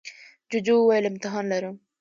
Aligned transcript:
جوجو 0.51 0.75
وویل 0.79 1.05
امتحان 1.07 1.45
لرم. 1.51 1.75